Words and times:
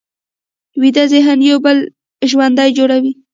ویده 0.81 1.03
ذهن 1.13 1.39
یو 1.49 1.57
بل 1.65 1.77
ژوند 2.31 2.57
جوړوي 2.77 3.11